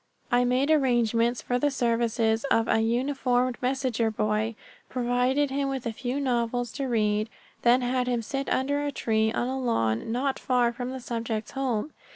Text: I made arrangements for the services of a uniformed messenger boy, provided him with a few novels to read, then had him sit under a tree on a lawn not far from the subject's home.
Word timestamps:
I 0.31 0.45
made 0.45 0.71
arrangements 0.71 1.43
for 1.43 1.59
the 1.59 1.69
services 1.69 2.43
of 2.45 2.67
a 2.67 2.81
uniformed 2.81 3.57
messenger 3.61 4.09
boy, 4.09 4.55
provided 4.89 5.51
him 5.51 5.69
with 5.69 5.85
a 5.85 5.93
few 5.93 6.19
novels 6.19 6.71
to 6.71 6.87
read, 6.87 7.29
then 7.61 7.81
had 7.81 8.07
him 8.07 8.23
sit 8.23 8.49
under 8.49 8.83
a 8.83 8.91
tree 8.91 9.31
on 9.31 9.47
a 9.47 9.59
lawn 9.59 10.11
not 10.11 10.39
far 10.39 10.73
from 10.73 10.89
the 10.89 10.99
subject's 10.99 11.51
home. 11.51 11.91